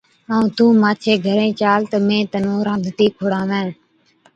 ائُون 0.29 0.45
تُون 0.55 0.73
مانڇي 0.83 1.13
گھرين 1.25 1.51
چال 1.59 1.81
تہ 1.91 1.97
مين 2.07 2.23
تنُون 2.31 2.59
رانڌتِي 2.67 3.07
کُڙاوَين۔ 3.17 3.67